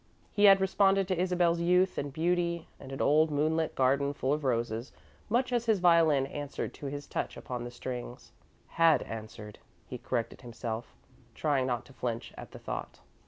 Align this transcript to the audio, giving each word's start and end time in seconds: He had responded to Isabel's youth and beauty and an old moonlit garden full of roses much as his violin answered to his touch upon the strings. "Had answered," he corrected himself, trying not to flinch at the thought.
He 0.31 0.45
had 0.45 0.59
responded 0.59 1.07
to 1.09 1.15
Isabel's 1.21 1.59
youth 1.61 1.99
and 1.99 2.11
beauty 2.11 2.67
and 2.79 2.91
an 2.91 3.01
old 3.03 3.29
moonlit 3.29 3.75
garden 3.75 4.13
full 4.15 4.33
of 4.33 4.43
roses 4.43 4.91
much 5.29 5.53
as 5.53 5.67
his 5.67 5.77
violin 5.77 6.25
answered 6.25 6.73
to 6.73 6.87
his 6.87 7.05
touch 7.05 7.37
upon 7.37 7.65
the 7.65 7.69
strings. 7.69 8.31
"Had 8.67 9.03
answered," 9.03 9.59
he 9.85 9.99
corrected 9.99 10.41
himself, 10.41 10.95
trying 11.35 11.67
not 11.67 11.85
to 11.85 11.93
flinch 11.93 12.33
at 12.35 12.49
the 12.49 12.57
thought. 12.57 13.01